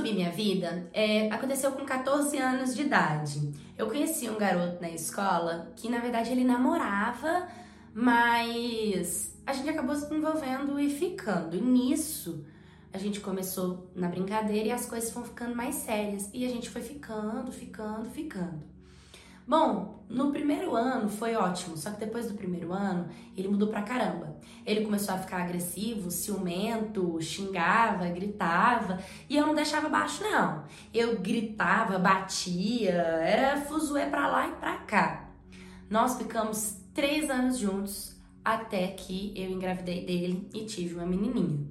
resumir 0.00 0.14
minha 0.14 0.30
vida, 0.30 0.88
é, 0.92 1.30
aconteceu 1.30 1.72
com 1.72 1.84
14 1.84 2.36
anos 2.38 2.74
de 2.74 2.82
idade. 2.82 3.52
Eu 3.76 3.86
conheci 3.86 4.28
um 4.28 4.36
garoto 4.36 4.80
na 4.80 4.90
escola 4.90 5.72
que, 5.76 5.88
na 5.88 5.98
verdade, 5.98 6.30
ele 6.30 6.44
namorava, 6.44 7.48
mas 7.94 9.38
a 9.46 9.52
gente 9.52 9.68
acabou 9.68 9.94
se 9.94 10.12
envolvendo 10.12 10.78
e 10.78 10.90
ficando. 10.90 11.56
E 11.56 11.60
nisso, 11.60 12.44
a 12.92 12.98
gente 12.98 13.20
começou 13.20 13.90
na 13.94 14.08
brincadeira 14.08 14.68
e 14.68 14.72
as 14.72 14.86
coisas 14.86 15.10
foram 15.10 15.26
ficando 15.26 15.54
mais 15.54 15.76
sérias. 15.76 16.30
E 16.32 16.44
a 16.44 16.48
gente 16.48 16.68
foi 16.70 16.82
ficando, 16.82 17.52
ficando, 17.52 18.10
ficando. 18.10 18.62
Bom, 19.50 20.04
no 20.08 20.30
primeiro 20.30 20.76
ano 20.76 21.08
foi 21.08 21.34
ótimo, 21.34 21.76
só 21.76 21.90
que 21.90 21.98
depois 21.98 22.28
do 22.28 22.34
primeiro 22.34 22.72
ano 22.72 23.08
ele 23.36 23.48
mudou 23.48 23.66
pra 23.66 23.82
caramba. 23.82 24.36
Ele 24.64 24.84
começou 24.84 25.12
a 25.12 25.18
ficar 25.18 25.42
agressivo, 25.42 26.08
ciumento, 26.08 27.20
xingava, 27.20 28.06
gritava 28.10 29.00
e 29.28 29.36
eu 29.36 29.44
não 29.44 29.52
deixava 29.52 29.88
baixo, 29.88 30.22
não. 30.22 30.62
Eu 30.94 31.18
gritava, 31.18 31.98
batia, 31.98 32.92
era 32.92 33.60
fuzuê 33.62 34.06
pra 34.06 34.28
lá 34.28 34.46
e 34.46 34.52
pra 34.52 34.76
cá. 34.76 35.30
Nós 35.90 36.16
ficamos 36.16 36.76
três 36.94 37.28
anos 37.28 37.58
juntos 37.58 38.16
até 38.44 38.86
que 38.86 39.32
eu 39.34 39.50
engravidei 39.50 40.06
dele 40.06 40.48
e 40.54 40.64
tive 40.64 40.94
uma 40.94 41.06
menininha. 41.06 41.66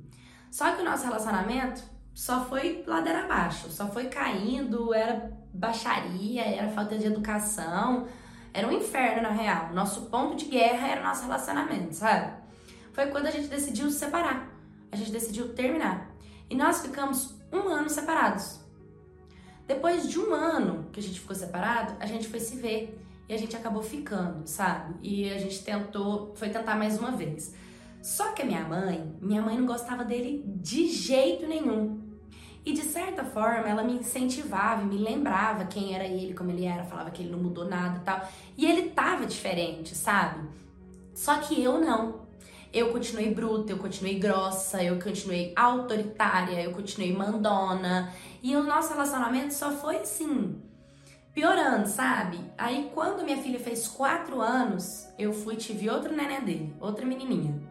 Só 0.51 0.75
que 0.75 0.81
o 0.81 0.85
nosso 0.85 1.05
relacionamento 1.05 1.81
só 2.19 2.43
foi 2.43 2.83
ladeira 2.85 3.23
abaixo, 3.23 3.71
só 3.71 3.87
foi 3.87 4.07
caindo, 4.07 4.93
era 4.93 5.31
baixaria, 5.53 6.43
era 6.43 6.67
falta 6.67 6.97
de 6.97 7.05
educação, 7.07 8.07
era 8.53 8.67
um 8.67 8.73
inferno 8.73 9.21
na 9.21 9.29
real. 9.29 9.73
Nosso 9.73 10.07
ponto 10.07 10.35
de 10.35 10.43
guerra 10.43 10.89
era 10.89 10.99
o 10.99 11.03
nosso 11.05 11.21
relacionamento, 11.21 11.95
sabe? 11.95 12.33
Foi 12.91 13.07
quando 13.07 13.27
a 13.27 13.31
gente 13.31 13.47
decidiu 13.47 13.89
se 13.89 13.99
separar, 13.99 14.53
a 14.91 14.97
gente 14.97 15.13
decidiu 15.13 15.53
terminar. 15.53 16.13
E 16.49 16.55
nós 16.57 16.81
ficamos 16.81 17.35
um 17.53 17.69
ano 17.69 17.89
separados. 17.89 18.59
Depois 19.65 20.09
de 20.09 20.19
um 20.19 20.33
ano 20.33 20.89
que 20.91 20.99
a 20.99 21.03
gente 21.03 21.21
ficou 21.21 21.33
separado, 21.37 21.95
a 22.01 22.05
gente 22.05 22.27
foi 22.27 22.41
se 22.41 22.57
ver 22.57 23.01
e 23.29 23.33
a 23.33 23.37
gente 23.37 23.55
acabou 23.55 23.81
ficando, 23.81 24.45
sabe? 24.45 24.93
E 25.01 25.31
a 25.31 25.37
gente 25.37 25.63
tentou, 25.63 26.35
foi 26.35 26.49
tentar 26.49 26.75
mais 26.75 26.99
uma 26.99 27.11
vez. 27.11 27.55
Só 28.01 28.33
que 28.33 28.41
a 28.41 28.45
minha 28.45 28.65
mãe, 28.65 29.15
minha 29.21 29.41
mãe 29.41 29.57
não 29.57 29.65
gostava 29.65 30.03
dele 30.03 30.43
de 30.45 30.87
jeito 30.87 31.47
nenhum. 31.47 31.98
E 32.65 32.73
de 32.73 32.81
certa 32.81 33.23
forma 33.23 33.67
ela 33.67 33.83
me 33.83 33.93
incentivava, 33.93 34.83
me 34.83 34.97
lembrava 34.97 35.65
quem 35.65 35.95
era 35.95 36.05
ele, 36.05 36.33
como 36.33 36.51
ele 36.51 36.65
era, 36.65 36.83
falava 36.83 37.09
que 37.09 37.21
ele 37.21 37.31
não 37.31 37.39
mudou 37.39 37.65
nada 37.65 37.97
e 37.97 38.01
tal. 38.01 38.27
E 38.57 38.65
ele 38.65 38.89
tava 38.89 39.25
diferente, 39.25 39.95
sabe? 39.95 40.47
Só 41.13 41.37
que 41.37 41.61
eu 41.61 41.79
não. 41.79 42.27
Eu 42.71 42.91
continuei 42.91 43.33
bruta, 43.33 43.71
eu 43.71 43.77
continuei 43.77 44.19
grossa, 44.19 44.83
eu 44.83 44.99
continuei 44.99 45.53
autoritária, 45.55 46.61
eu 46.61 46.71
continuei 46.71 47.11
mandona. 47.11 48.13
E 48.43 48.55
o 48.55 48.63
nosso 48.63 48.93
relacionamento 48.93 49.53
só 49.53 49.71
foi 49.71 49.97
assim, 49.97 50.61
piorando, 51.33 51.87
sabe? 51.87 52.39
Aí 52.57 52.91
quando 52.93 53.23
minha 53.23 53.41
filha 53.41 53.59
fez 53.59 53.87
quatro 53.87 54.39
anos, 54.39 55.07
eu 55.17 55.33
fui 55.33 55.55
tive 55.55 55.89
outro 55.89 56.15
neném 56.15 56.41
dele, 56.41 56.75
outra 56.79 57.05
menininha 57.05 57.69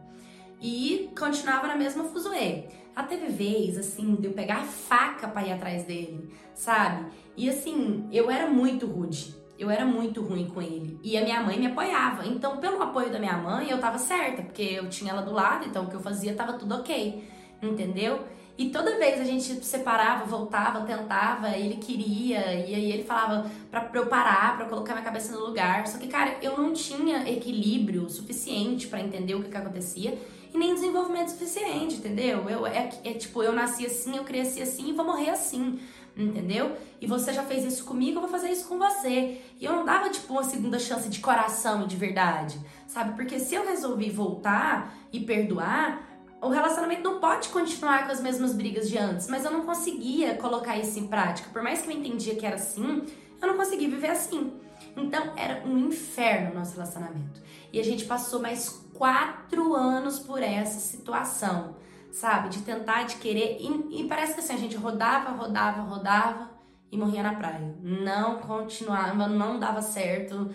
e 0.60 1.10
continuava 1.18 1.66
na 1.66 1.76
mesma 1.76 2.04
fuzuê. 2.04 2.64
Teve 3.02 3.26
vez, 3.28 3.78
assim, 3.78 4.14
de 4.16 4.26
eu 4.26 4.32
pegar 4.32 4.58
a 4.58 4.64
faca 4.64 5.28
para 5.28 5.46
ir 5.46 5.52
atrás 5.52 5.84
dele, 5.84 6.30
sabe? 6.54 7.06
E 7.36 7.48
assim, 7.48 8.06
eu 8.12 8.30
era 8.30 8.48
muito 8.50 8.86
rude. 8.86 9.34
Eu 9.58 9.70
era 9.70 9.84
muito 9.84 10.22
ruim 10.22 10.48
com 10.48 10.62
ele. 10.62 11.00
E 11.02 11.16
a 11.16 11.22
minha 11.22 11.42
mãe 11.42 11.58
me 11.58 11.66
apoiava. 11.66 12.26
Então, 12.26 12.58
pelo 12.58 12.80
apoio 12.80 13.10
da 13.10 13.18
minha 13.18 13.36
mãe, 13.36 13.68
eu 13.68 13.80
tava 13.80 13.98
certa, 13.98 14.42
porque 14.42 14.62
eu 14.62 14.88
tinha 14.88 15.12
ela 15.12 15.22
do 15.22 15.32
lado, 15.32 15.66
então 15.66 15.84
o 15.84 15.88
que 15.88 15.96
eu 15.96 16.00
fazia 16.00 16.34
tava 16.34 16.52
tudo 16.52 16.76
ok. 16.76 17.28
Entendeu? 17.60 18.20
E 18.58 18.70
toda 18.70 18.98
vez 18.98 19.20
a 19.20 19.24
gente 19.24 19.64
separava, 19.64 20.24
voltava, 20.24 20.84
tentava, 20.84 21.56
ele 21.56 21.76
queria, 21.76 22.40
e 22.54 22.74
aí 22.74 22.92
ele 22.92 23.04
falava 23.04 23.48
pra 23.70 23.88
eu 23.94 24.06
parar, 24.06 24.56
pra 24.56 24.66
eu 24.66 24.68
colocar 24.68 24.94
minha 24.94 25.04
cabeça 25.04 25.32
no 25.32 25.46
lugar. 25.46 25.86
Só 25.86 25.96
que, 25.96 26.08
cara, 26.08 26.36
eu 26.42 26.58
não 26.58 26.72
tinha 26.72 27.30
equilíbrio 27.30 28.10
suficiente 28.10 28.88
para 28.88 29.00
entender 29.00 29.36
o 29.36 29.44
que, 29.44 29.48
que 29.48 29.56
acontecia 29.56 30.18
e 30.52 30.58
nem 30.58 30.74
desenvolvimento 30.74 31.28
suficiente, 31.28 31.96
entendeu? 31.96 32.50
Eu, 32.50 32.66
é, 32.66 32.90
é 33.04 33.12
tipo, 33.12 33.44
eu 33.44 33.52
nasci 33.52 33.86
assim, 33.86 34.16
eu 34.16 34.24
cresci 34.24 34.60
assim 34.60 34.88
e 34.88 34.92
vou 34.92 35.04
morrer 35.04 35.30
assim, 35.30 35.78
entendeu? 36.16 36.72
E 37.00 37.06
você 37.06 37.32
já 37.32 37.44
fez 37.44 37.64
isso 37.64 37.84
comigo, 37.84 38.16
eu 38.16 38.22
vou 38.22 38.30
fazer 38.30 38.50
isso 38.50 38.66
com 38.66 38.76
você. 38.76 39.40
E 39.60 39.64
eu 39.64 39.72
não 39.72 39.84
dava, 39.84 40.10
tipo, 40.10 40.32
uma 40.32 40.42
segunda 40.42 40.80
chance 40.80 41.08
de 41.08 41.20
coração 41.20 41.84
e 41.84 41.86
de 41.86 41.94
verdade, 41.94 42.58
sabe? 42.88 43.14
Porque 43.14 43.38
se 43.38 43.54
eu 43.54 43.64
resolvi 43.64 44.10
voltar 44.10 44.92
e 45.12 45.20
perdoar, 45.20 46.07
o 46.40 46.48
relacionamento 46.48 47.02
não 47.02 47.18
pode 47.18 47.48
continuar 47.48 48.06
com 48.06 48.12
as 48.12 48.20
mesmas 48.20 48.54
brigas 48.54 48.88
de 48.88 48.96
antes, 48.96 49.28
mas 49.28 49.44
eu 49.44 49.50
não 49.50 49.64
conseguia 49.64 50.36
colocar 50.36 50.76
isso 50.76 50.98
em 50.98 51.06
prática. 51.08 51.50
Por 51.50 51.62
mais 51.62 51.82
que 51.82 51.88
eu 51.88 51.96
entendia 51.96 52.36
que 52.36 52.46
era 52.46 52.56
assim, 52.56 53.06
eu 53.40 53.48
não 53.48 53.56
conseguia 53.56 53.88
viver 53.88 54.10
assim. 54.10 54.52
Então 54.96 55.32
era 55.36 55.66
um 55.66 55.78
inferno 55.88 56.52
o 56.52 56.54
nosso 56.54 56.74
relacionamento. 56.74 57.42
E 57.72 57.80
a 57.80 57.84
gente 57.84 58.04
passou 58.04 58.40
mais 58.40 58.68
quatro 58.94 59.74
anos 59.74 60.18
por 60.18 60.42
essa 60.42 60.78
situação, 60.78 61.76
sabe? 62.12 62.48
De 62.48 62.62
tentar, 62.62 63.04
de 63.04 63.16
querer. 63.16 63.58
E, 63.60 64.02
e 64.02 64.08
parece 64.08 64.34
que 64.34 64.40
assim, 64.40 64.54
a 64.54 64.58
gente 64.58 64.76
rodava, 64.76 65.30
rodava, 65.30 65.82
rodava 65.82 66.50
e 66.90 66.96
morria 66.96 67.22
na 67.22 67.34
praia. 67.34 67.76
Não 67.82 68.38
continuava, 68.38 69.26
não 69.26 69.58
dava 69.58 69.82
certo, 69.82 70.50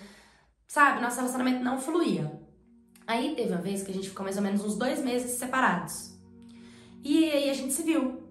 sabe? 0.66 1.02
Nosso 1.02 1.18
relacionamento 1.18 1.64
não 1.64 1.78
fluía. 1.78 2.42
Aí 3.06 3.36
teve 3.36 3.52
uma 3.52 3.62
vez 3.62 3.84
que 3.84 3.92
a 3.92 3.94
gente 3.94 4.10
ficou 4.10 4.24
mais 4.24 4.38
ou 4.38 4.44
menos 4.44 4.64
uns 4.64 4.78
dois 4.78 5.04
meses 5.04 5.32
separados. 5.32 6.18
E 7.04 7.30
aí 7.30 7.50
a 7.50 7.54
gente 7.54 7.74
se 7.74 7.84
viu. 7.84 8.24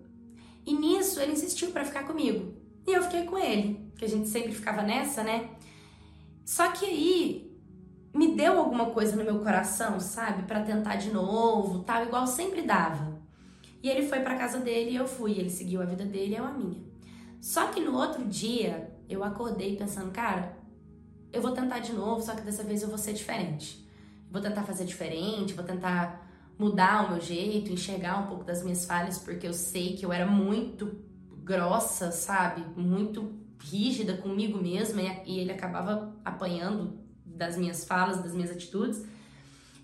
E 0.65 0.73
nisso 0.75 1.21
ele 1.21 1.33
insistiu 1.33 1.71
para 1.71 1.85
ficar 1.85 2.05
comigo. 2.05 2.55
E 2.87 2.93
eu 2.93 3.03
fiquei 3.03 3.25
com 3.25 3.39
ele, 3.39 3.93
que 3.97 4.05
a 4.05 4.09
gente 4.09 4.29
sempre 4.29 4.53
ficava 4.53 4.83
nessa, 4.83 5.23
né? 5.23 5.51
Só 6.45 6.71
que 6.73 6.85
aí 6.85 7.53
me 8.15 8.35
deu 8.35 8.59
alguma 8.59 8.91
coisa 8.91 9.17
no 9.17 9.25
meu 9.25 9.39
coração, 9.41 9.99
sabe, 10.01 10.43
para 10.43 10.63
tentar 10.63 10.97
de 10.97 11.11
novo, 11.11 11.83
tal, 11.85 12.05
igual 12.05 12.27
sempre 12.27 12.63
dava. 12.63 13.21
E 13.83 13.89
ele 13.89 14.07
foi 14.07 14.21
para 14.21 14.39
casa 14.39 14.59
dele 14.59 14.91
e 14.91 14.97
eu 14.97 15.07
fui, 15.07 15.33
ele 15.33 15.51
seguiu 15.51 15.83
a 15.83 15.85
vida 15.85 16.05
dele 16.05 16.35
e 16.35 16.37
eu 16.37 16.45
a 16.45 16.53
minha. 16.53 16.83
Só 17.41 17.67
que 17.69 17.81
no 17.81 17.97
outro 17.97 18.25
dia 18.25 18.93
eu 19.09 19.25
acordei 19.25 19.77
pensando, 19.77 20.13
cara, 20.13 20.57
eu 21.33 21.43
vou 21.43 21.53
tentar 21.53 21.81
de 21.81 21.93
novo, 21.93 22.23
só 22.23 22.35
que 22.35 22.43
dessa 22.43 22.63
vez 22.63 22.83
eu 22.83 22.89
vou 22.89 22.99
ser 22.99 23.13
diferente. 23.13 23.83
Vou 24.33 24.41
tentar 24.41 24.63
fazer 24.63 24.87
diferente, 24.87 25.53
vou 25.53 25.65
tentar 25.65 26.27
mudar 26.59 27.07
o 27.07 27.11
meu 27.11 27.21
jeito, 27.21 27.71
enxergar 27.71 28.19
um 28.19 28.27
pouco 28.27 28.45
das 28.45 28.63
minhas 28.63 28.87
falhas, 28.87 29.19
porque 29.19 29.47
eu 29.47 29.53
sei 29.53 29.95
que 29.95 30.07
eu 30.07 30.13
era 30.13 30.27
muito 30.27 31.05
grossa, 31.45 32.11
sabe? 32.11 32.65
Muito 32.75 33.31
rígida 33.61 34.17
comigo 34.17 34.57
mesma 34.61 35.03
e 35.27 35.39
ele 35.39 35.53
acabava 35.53 36.17
apanhando 36.25 36.99
das 37.27 37.59
minhas 37.59 37.85
falas, 37.85 38.23
das 38.23 38.33
minhas 38.33 38.51
atitudes. 38.51 39.05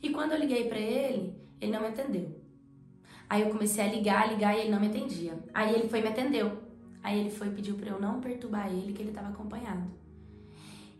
E 0.03 0.09
quando 0.09 0.32
eu 0.32 0.38
liguei 0.38 0.66
para 0.66 0.78
ele, 0.78 1.34
ele 1.60 1.72
não 1.72 1.80
me 1.80 1.88
atendeu. 1.88 2.41
Aí 3.28 3.42
eu 3.42 3.50
comecei 3.50 3.84
a 3.84 3.92
ligar, 3.92 4.32
ligar 4.32 4.56
e 4.56 4.60
ele 4.60 4.70
não 4.70 4.80
me 4.80 4.86
atendia. 4.86 5.38
Aí 5.53 5.75
ele 5.75 5.88
foi 5.88 5.98
e 5.98 6.03
me 6.03 6.09
atendeu. 6.09 6.62
Aí 7.03 7.20
ele 7.20 7.30
foi 7.30 7.48
e 7.48 7.50
pediu 7.50 7.75
para 7.75 7.91
eu 7.91 8.00
não 8.00 8.20
perturbar 8.20 8.72
ele, 8.72 8.94
que 8.94 9.03
ele 9.03 9.10
estava 9.10 9.28
acompanhado. 9.28 9.91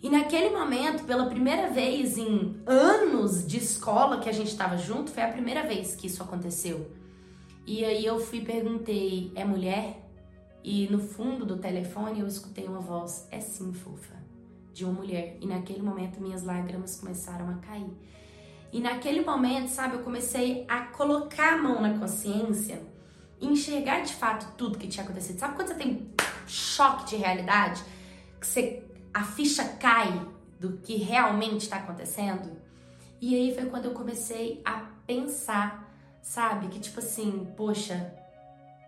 E 0.03 0.09
naquele 0.09 0.51
momento, 0.51 1.05
pela 1.05 1.27
primeira 1.27 1.71
vez 1.71 2.17
em 2.17 2.61
anos 2.67 3.47
de 3.47 3.59
escola 3.59 4.21
que 4.21 4.29
a 4.29 4.33
gente 4.33 4.49
estava 4.49 4.77
junto, 4.77 5.11
foi 5.11 5.23
a 5.23 5.29
primeira 5.29 5.63
vez 5.65 5.97
que 5.97 6.07
isso 6.07 6.23
aconteceu. 6.23 6.91
E 7.67 7.85
aí 7.85 8.05
eu 8.05 8.21
fui 8.21 8.41
perguntei: 8.41 9.33
é 9.35 9.45
mulher? 9.45 10.09
E 10.63 10.87
no 10.89 10.99
fundo 10.99 11.45
do 11.45 11.57
telefone 11.57 12.21
eu 12.21 12.27
escutei 12.27 12.67
uma 12.67 12.81
voz: 12.81 13.27
é 13.31 13.41
sim, 13.41 13.73
fofa 13.73 14.17
de 14.73 14.85
uma 14.85 14.95
mulher. 14.95 15.37
E 15.41 15.47
naquele 15.47 15.83
momento 15.83 16.21
minhas 16.21 16.45
lágrimas 16.45 17.01
começaram 17.01 17.51
a 17.51 17.55
cair. 17.55 17.91
E 18.73 18.81
naquele 18.81 19.25
momento, 19.25 19.69
sabe, 19.69 19.97
eu 19.97 20.03
comecei 20.03 20.65
a 20.69 20.83
colocar 20.83 21.55
a 21.55 21.57
mão 21.57 21.81
na 21.81 21.99
consciência 21.99 22.81
enxergar 23.41 24.01
de 24.01 24.15
fato 24.15 24.53
tudo 24.57 24.79
que 24.79 24.87
tinha 24.87 25.05
acontecido. 25.05 25.39
Sabe 25.39 25.55
quando 25.57 25.69
você 25.69 25.75
tem 25.75 26.11
choque 26.47 27.11
de 27.11 27.17
realidade? 27.17 27.83
Que 28.41 28.47
você, 28.47 28.85
a 29.13 29.25
ficha 29.25 29.65
cai 29.65 30.29
do 30.59 30.79
que 30.79 30.97
realmente 30.97 31.63
está 31.63 31.77
acontecendo? 31.77 32.57
E 33.21 33.35
aí 33.35 33.55
foi 33.55 33.67
quando 33.67 33.87
eu 33.87 33.93
comecei 33.93 34.61
a 34.65 34.87
pensar, 35.07 35.93
sabe? 36.23 36.69
Que 36.69 36.79
tipo 36.79 37.01
assim, 37.01 37.49
poxa, 37.57 38.15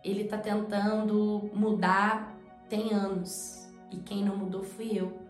ele 0.05 0.25
tá 0.25 0.39
tentando 0.39 1.51
mudar 1.53 2.37
tem 2.69 2.93
anos. 2.93 3.69
E 3.91 3.97
quem 3.97 4.25
não 4.25 4.37
mudou 4.37 4.63
fui 4.63 4.97
eu 4.97 5.21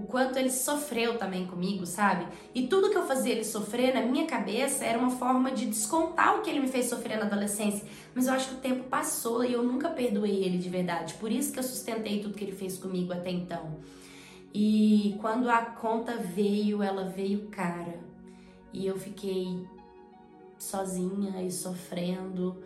o 0.00 0.06
quanto 0.06 0.38
ele 0.38 0.50
sofreu 0.50 1.18
também 1.18 1.46
comigo, 1.46 1.84
sabe? 1.84 2.26
E 2.54 2.66
tudo 2.66 2.90
que 2.90 2.96
eu 2.96 3.06
fazia 3.06 3.32
ele 3.32 3.44
sofrer 3.44 3.92
na 3.92 4.02
minha 4.02 4.26
cabeça 4.26 4.84
era 4.84 4.98
uma 4.98 5.10
forma 5.10 5.50
de 5.50 5.66
descontar 5.66 6.36
o 6.36 6.42
que 6.42 6.48
ele 6.48 6.60
me 6.60 6.68
fez 6.68 6.86
sofrer 6.86 7.18
na 7.18 7.26
adolescência. 7.26 7.86
Mas 8.14 8.26
eu 8.26 8.32
acho 8.32 8.48
que 8.48 8.54
o 8.54 8.58
tempo 8.58 8.84
passou 8.84 9.44
e 9.44 9.52
eu 9.52 9.62
nunca 9.62 9.90
perdoei 9.90 10.42
ele 10.44 10.58
de 10.58 10.68
verdade. 10.68 11.14
Por 11.14 11.30
isso 11.30 11.52
que 11.52 11.58
eu 11.58 11.62
sustentei 11.62 12.20
tudo 12.20 12.34
que 12.34 12.44
ele 12.44 12.56
fez 12.56 12.78
comigo 12.78 13.12
até 13.12 13.30
então. 13.30 13.76
E 14.52 15.16
quando 15.20 15.48
a 15.48 15.64
conta 15.64 16.16
veio, 16.16 16.82
ela 16.82 17.04
veio 17.04 17.48
cara. 17.48 18.00
E 18.72 18.86
eu 18.86 18.96
fiquei 18.98 19.66
sozinha 20.58 21.42
e 21.42 21.50
sofrendo 21.50 22.62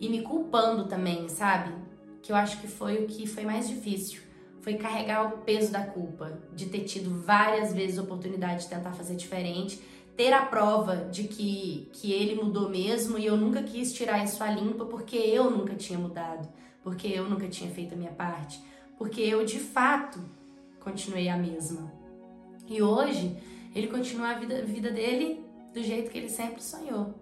e 0.00 0.08
me 0.08 0.22
culpando 0.22 0.86
também, 0.86 1.28
sabe? 1.28 1.72
que 2.28 2.32
eu 2.32 2.36
acho 2.36 2.60
que 2.60 2.68
foi 2.68 3.02
o 3.02 3.06
que 3.06 3.26
foi 3.26 3.44
mais 3.44 3.66
difícil. 3.66 4.20
Foi 4.60 4.74
carregar 4.74 5.26
o 5.26 5.38
peso 5.38 5.72
da 5.72 5.82
culpa, 5.82 6.38
de 6.54 6.66
ter 6.66 6.80
tido 6.80 7.22
várias 7.22 7.72
vezes 7.72 7.98
a 7.98 8.02
oportunidade 8.02 8.64
de 8.64 8.68
tentar 8.68 8.92
fazer 8.92 9.16
diferente, 9.16 9.80
ter 10.14 10.32
a 10.34 10.44
prova 10.44 11.08
de 11.10 11.24
que, 11.24 11.88
que 11.90 12.12
ele 12.12 12.34
mudou 12.34 12.68
mesmo 12.68 13.18
e 13.18 13.24
eu 13.24 13.34
nunca 13.34 13.62
quis 13.62 13.94
tirar 13.94 14.22
isso 14.22 14.44
a 14.44 14.50
limpa 14.50 14.84
porque 14.84 15.16
eu 15.16 15.50
nunca 15.50 15.74
tinha 15.74 15.98
mudado, 15.98 16.46
porque 16.82 17.06
eu 17.06 17.28
nunca 17.30 17.48
tinha 17.48 17.70
feito 17.70 17.94
a 17.94 17.96
minha 17.96 18.12
parte, 18.12 18.60
porque 18.98 19.22
eu 19.22 19.42
de 19.46 19.58
fato 19.58 20.20
continuei 20.88 21.28
a 21.28 21.36
mesma. 21.36 21.92
E 22.66 22.82
hoje 22.82 23.36
ele 23.74 23.88
continua 23.88 24.30
a 24.30 24.38
vida, 24.38 24.62
vida 24.64 24.90
dele 24.90 25.44
do 25.72 25.82
jeito 25.82 26.10
que 26.10 26.18
ele 26.18 26.28
sempre 26.28 26.62
sonhou. 26.62 27.14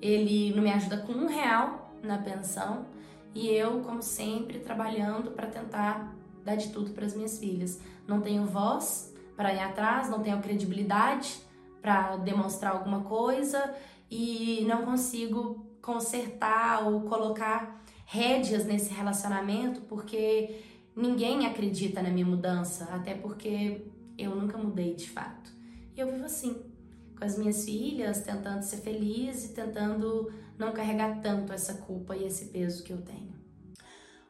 Ele 0.00 0.54
não 0.54 0.62
me 0.62 0.70
ajuda 0.70 0.98
com 0.98 1.12
um 1.12 1.26
real 1.26 1.90
na 2.02 2.18
pensão 2.18 2.86
e 3.34 3.48
eu, 3.48 3.80
como 3.80 4.02
sempre, 4.02 4.58
trabalhando 4.58 5.30
para 5.30 5.46
tentar 5.46 6.14
dar 6.44 6.56
de 6.56 6.68
tudo 6.68 6.92
para 6.92 7.06
as 7.06 7.14
minhas 7.14 7.38
filhas. 7.38 7.80
Não 8.06 8.20
tenho 8.20 8.44
voz 8.44 9.14
para 9.36 9.52
ir 9.52 9.60
atrás, 9.60 10.08
não 10.10 10.22
tenho 10.22 10.40
credibilidade 10.40 11.40
para 11.80 12.16
demonstrar 12.16 12.72
alguma 12.72 13.00
coisa 13.00 13.74
e 14.10 14.64
não 14.68 14.84
consigo 14.84 15.66
consertar 15.80 16.86
ou 16.86 17.02
colocar 17.02 17.82
rédeas 18.04 18.64
nesse 18.64 18.92
relacionamento 18.92 19.80
porque 19.82 20.75
ninguém 20.96 21.46
acredita 21.46 22.02
na 22.02 22.08
minha 22.08 22.24
mudança, 22.24 22.84
até 22.90 23.14
porque 23.14 23.82
eu 24.16 24.34
nunca 24.34 24.56
mudei 24.56 24.94
de 24.94 25.10
fato. 25.10 25.50
E 25.94 26.00
eu 26.00 26.10
vivo 26.10 26.24
assim, 26.24 26.56
com 27.16 27.24
as 27.24 27.36
minhas 27.38 27.64
filhas, 27.64 28.22
tentando 28.22 28.62
ser 28.62 28.78
feliz 28.78 29.44
e 29.44 29.54
tentando 29.54 30.32
não 30.58 30.72
carregar 30.72 31.20
tanto 31.20 31.52
essa 31.52 31.74
culpa 31.74 32.16
e 32.16 32.24
esse 32.24 32.46
peso 32.46 32.82
que 32.82 32.92
eu 32.92 33.02
tenho. 33.02 33.36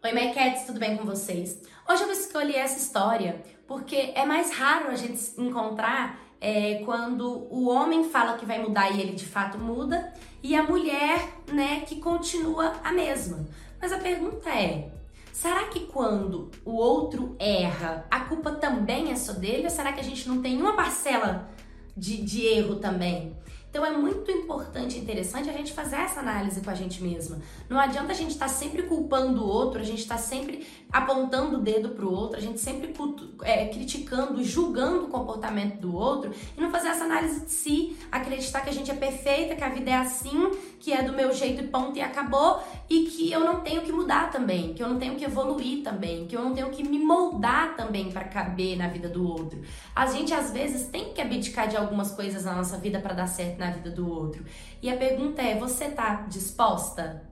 Oi, 0.04 0.12
My 0.12 0.32
tudo 0.66 0.78
bem 0.78 0.96
com 0.96 1.04
vocês? 1.04 1.62
Hoje 1.88 2.02
eu 2.02 2.12
escolhi 2.12 2.54
essa 2.54 2.78
história 2.78 3.42
porque 3.66 4.12
é 4.14 4.24
mais 4.24 4.52
raro 4.52 4.88
a 4.88 4.94
gente 4.94 5.20
encontrar 5.40 6.20
é, 6.40 6.82
quando 6.84 7.48
o 7.50 7.68
homem 7.68 8.04
fala 8.04 8.36
que 8.36 8.46
vai 8.46 8.60
mudar 8.60 8.90
e 8.90 9.00
ele 9.00 9.12
de 9.12 9.26
fato 9.26 9.58
muda 9.58 10.12
e 10.42 10.54
a 10.54 10.62
mulher, 10.62 11.18
né, 11.52 11.80
que 11.80 11.96
continua 12.00 12.74
a 12.84 12.92
mesma. 12.92 13.46
Mas 13.80 13.92
a 13.92 13.98
pergunta 13.98 14.48
é: 14.50 14.92
será 15.36 15.64
que 15.64 15.80
quando 15.80 16.50
o 16.64 16.76
outro 16.76 17.36
erra, 17.38 18.06
a 18.10 18.20
culpa 18.20 18.52
também 18.52 19.12
é 19.12 19.16
só 19.16 19.34
dele 19.34 19.64
ou 19.64 19.70
será 19.70 19.92
que 19.92 20.00
a 20.00 20.02
gente 20.02 20.26
não 20.26 20.40
tem 20.40 20.56
uma 20.56 20.74
parcela 20.74 21.50
de, 21.94 22.22
de 22.22 22.46
erro 22.46 22.76
também. 22.76 23.36
Então 23.70 23.84
é 23.84 23.90
muito 23.90 24.30
importante 24.30 24.96
e 24.96 25.00
interessante 25.00 25.50
a 25.50 25.52
gente 25.52 25.72
fazer 25.72 25.96
essa 25.96 26.20
análise 26.20 26.62
com 26.62 26.70
a 26.70 26.74
gente 26.74 27.02
mesma. 27.02 27.38
Não 27.68 27.78
adianta 27.78 28.12
a 28.12 28.14
gente 28.14 28.30
estar 28.30 28.46
tá 28.46 28.52
sempre 28.52 28.84
culpando 28.84 29.44
o 29.44 29.46
outro, 29.46 29.80
a 29.80 29.84
gente 29.84 29.98
estar 29.98 30.16
tá 30.16 30.20
sempre 30.20 30.66
apontando 30.90 31.58
o 31.58 31.60
dedo 31.60 31.90
para 31.90 32.06
o 32.06 32.10
outro, 32.12 32.38
a 32.38 32.40
gente 32.40 32.58
sempre 32.58 32.94
é, 33.42 33.66
criticando, 33.66 34.42
julgando 34.42 35.04
o 35.04 35.08
comportamento 35.08 35.78
do 35.78 35.94
outro 35.94 36.32
e 36.56 36.60
não 36.60 36.70
fazer 36.70 36.88
essa 36.88 37.04
análise 37.04 37.44
de 37.44 37.50
si, 37.50 37.96
acreditar 38.10 38.62
que 38.62 38.70
a 38.70 38.72
gente 38.72 38.90
é 38.90 38.94
perfeita, 38.94 39.54
que 39.54 39.64
a 39.64 39.68
vida 39.68 39.90
é 39.90 39.96
assim, 39.96 40.50
que 40.80 40.92
é 40.92 41.02
do 41.02 41.12
meu 41.12 41.32
jeito 41.34 41.62
e 41.62 41.66
ponto 41.66 41.98
e 41.98 42.00
acabou 42.00 42.62
e 42.88 43.04
que 43.06 43.30
eu 43.30 43.40
não 43.40 43.60
tenho 43.60 43.82
que 43.82 43.92
mudar 43.92 44.30
também, 44.30 44.72
que 44.72 44.82
eu 44.82 44.88
não 44.88 44.98
tenho 44.98 45.16
que 45.16 45.24
evoluir 45.24 45.82
também, 45.82 46.26
que 46.26 46.36
eu 46.36 46.42
não 46.42 46.54
tenho 46.54 46.70
que 46.70 46.82
me 46.82 46.98
moldar 46.98 47.76
também 47.76 48.10
para 48.10 48.24
caber 48.24 48.76
na 48.76 48.88
vida 48.88 49.08
do 49.08 49.28
outro. 49.28 49.60
A 49.94 50.06
gente 50.06 50.32
às 50.32 50.50
vezes 50.50 50.88
tem 50.88 51.12
que 51.12 51.20
abdicar 51.20 51.68
de 51.68 51.76
algumas 51.76 52.10
coisas 52.12 52.44
na 52.44 52.54
nossa 52.54 52.78
vida 52.78 53.00
para 53.00 53.12
dar 53.12 53.26
certo 53.26 53.58
na 53.58 53.65
vida 53.70 53.90
do 53.90 54.08
outro. 54.08 54.44
E 54.82 54.90
a 54.90 54.96
pergunta 54.96 55.42
é: 55.42 55.58
você 55.58 55.88
tá 55.88 56.26
disposta? 56.28 57.26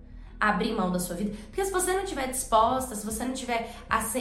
a 0.45 0.51
abrir 0.51 0.73
mão 0.73 0.91
da 0.91 0.99
sua 0.99 1.17
vida. 1.17 1.35
Porque 1.47 1.65
se 1.65 1.73
você 1.73 1.93
não 1.93 2.03
estiver 2.03 2.29
disposta, 2.29 2.95
se 2.95 3.05
você 3.05 3.25
não 3.25 3.33
tiver 3.33 3.75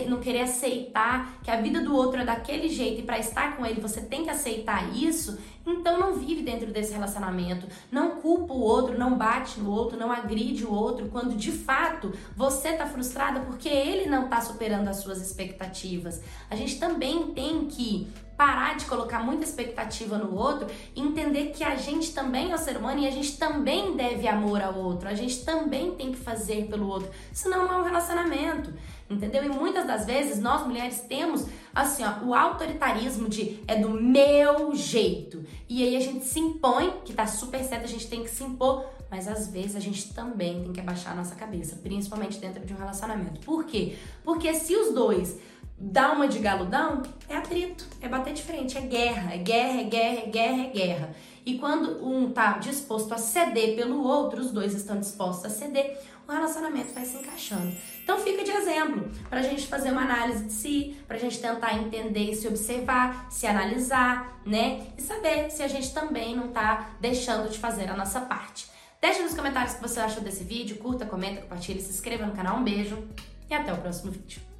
não 0.07 0.19
querer 0.19 0.41
aceitar 0.41 1.39
que 1.43 1.51
a 1.51 1.59
vida 1.59 1.81
do 1.81 1.95
outro 1.95 2.21
é 2.21 2.25
daquele 2.25 2.69
jeito 2.69 3.01
e 3.01 3.03
para 3.03 3.19
estar 3.19 3.57
com 3.57 3.65
ele 3.65 3.81
você 3.81 4.01
tem 4.01 4.23
que 4.23 4.29
aceitar 4.29 4.95
isso, 4.95 5.37
então 5.65 5.99
não 5.99 6.13
vive 6.13 6.41
dentro 6.41 6.71
desse 6.71 6.93
relacionamento, 6.93 7.67
não 7.91 8.21
culpa 8.21 8.53
o 8.53 8.59
outro, 8.59 8.97
não 8.97 9.17
bate 9.17 9.59
no 9.59 9.71
outro, 9.71 9.97
não 9.97 10.11
agride 10.11 10.65
o 10.65 10.73
outro, 10.73 11.09
quando 11.09 11.35
de 11.35 11.51
fato 11.51 12.13
você 12.35 12.73
tá 12.73 12.85
frustrada 12.85 13.41
porque 13.41 13.69
ele 13.69 14.09
não 14.09 14.27
tá 14.27 14.39
superando 14.41 14.87
as 14.87 14.97
suas 14.97 15.21
expectativas. 15.21 16.21
A 16.49 16.55
gente 16.55 16.79
também 16.79 17.33
tem 17.33 17.65
que 17.65 18.07
parar 18.37 18.75
de 18.75 18.85
colocar 18.85 19.19
muita 19.19 19.43
expectativa 19.43 20.17
no 20.17 20.35
outro 20.35 20.67
entender 20.95 21.51
que 21.51 21.63
a 21.63 21.75
gente 21.75 22.13
também 22.13 22.51
é 22.51 22.55
um 22.55 22.57
ser 22.57 22.77
humano 22.77 22.99
e 22.99 23.07
a 23.07 23.11
gente 23.11 23.37
também 23.37 23.95
deve 23.95 24.27
amor 24.27 24.61
ao 24.61 24.75
outro, 24.75 25.07
a 25.07 25.13
gente 25.13 25.43
também 25.45 25.91
tem 25.95 26.11
que 26.11 26.17
fazer 26.17 26.67
pelo 26.67 26.87
outro, 26.87 27.09
senão 27.31 27.67
não 27.67 27.75
é 27.75 27.77
um 27.79 27.83
relacionamento 27.83 28.73
entendeu? 29.09 29.43
E 29.43 29.49
muitas 29.49 29.85
das 29.85 30.05
vezes 30.05 30.39
nós 30.39 30.65
mulheres 30.65 31.01
temos 31.01 31.45
assim, 31.73 32.03
ó, 32.03 32.25
o 32.25 32.33
autoritarismo 32.33 33.29
de 33.29 33.59
é 33.67 33.79
do 33.79 33.89
meu 33.89 34.75
jeito. 34.75 35.43
E 35.69 35.83
aí 35.83 35.95
a 35.95 35.99
gente 35.99 36.25
se 36.25 36.39
impõe, 36.39 36.93
que 37.05 37.13
tá 37.13 37.25
super 37.25 37.63
certo, 37.63 37.83
a 37.83 37.87
gente 37.87 38.07
tem 38.07 38.23
que 38.23 38.29
se 38.29 38.43
impor, 38.43 38.85
mas 39.09 39.27
às 39.27 39.47
vezes 39.47 39.75
a 39.75 39.79
gente 39.79 40.13
também 40.13 40.63
tem 40.63 40.73
que 40.73 40.79
abaixar 40.79 41.13
a 41.13 41.15
nossa 41.15 41.35
cabeça, 41.35 41.75
principalmente 41.77 42.39
dentro 42.39 42.65
de 42.65 42.73
um 42.73 42.77
relacionamento. 42.77 43.39
Por 43.41 43.65
quê? 43.65 43.97
Porque 44.23 44.53
se 44.53 44.75
os 44.75 44.93
dois 44.93 45.37
dá 45.77 46.11
uma 46.11 46.27
de 46.27 46.39
galudão, 46.39 47.03
é 47.27 47.35
atrito, 47.35 47.85
é 48.01 48.07
bater 48.07 48.33
de 48.33 48.41
frente, 48.41 48.77
é 48.77 48.81
guerra, 48.81 49.33
é 49.33 49.37
guerra, 49.37 49.81
é 49.81 49.83
guerra, 49.83 50.19
é 50.19 50.25
guerra, 50.27 50.63
é 50.63 50.69
guerra. 50.69 51.15
E 51.45 51.57
quando 51.57 52.05
um 52.07 52.31
tá 52.31 52.57
disposto 52.57 53.13
a 53.13 53.17
ceder 53.17 53.75
pelo 53.75 54.01
outro, 54.03 54.39
os 54.39 54.51
dois 54.51 54.73
estão 54.73 54.99
dispostos 54.99 55.45
a 55.45 55.49
ceder, 55.49 55.99
o 56.25 56.31
relacionamento 56.31 56.93
vai 56.93 57.05
se 57.05 57.17
encaixando. 57.17 57.75
Então 58.01 58.17
fica 58.17 58.43
de 58.43 58.51
exemplo 58.51 59.11
para 59.29 59.41
a 59.41 59.43
gente 59.43 59.67
fazer 59.67 59.91
uma 59.91 60.03
análise 60.03 60.45
de 60.45 60.53
si, 60.53 60.97
para 61.05 61.17
a 61.17 61.19
gente 61.19 61.39
tentar 61.39 61.75
entender, 61.75 62.33
se 62.35 62.47
observar, 62.47 63.27
se 63.29 63.45
analisar, 63.45 64.41
né? 64.45 64.87
E 64.97 65.01
saber 65.01 65.49
se 65.51 65.61
a 65.61 65.67
gente 65.67 65.93
também 65.93 66.35
não 66.35 66.47
tá 66.49 66.91
deixando 67.01 67.49
de 67.49 67.57
fazer 67.57 67.89
a 67.89 67.97
nossa 67.97 68.21
parte. 68.21 68.67
Deixe 69.01 69.21
nos 69.21 69.33
comentários 69.33 69.73
o 69.73 69.75
que 69.75 69.81
você 69.81 69.99
achou 69.99 70.23
desse 70.23 70.45
vídeo, 70.45 70.77
curta, 70.77 71.05
comenta, 71.05 71.41
compartilhe, 71.41 71.81
se 71.81 71.89
inscreva 71.89 72.25
no 72.25 72.33
canal. 72.33 72.57
Um 72.57 72.63
beijo 72.63 73.05
e 73.49 73.53
até 73.53 73.73
o 73.73 73.77
próximo 73.77 74.09
vídeo. 74.13 74.52